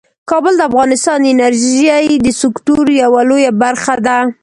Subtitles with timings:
[0.29, 4.17] کابل د افغانستان د انرژۍ د سکتور یوه لویه برخه ده.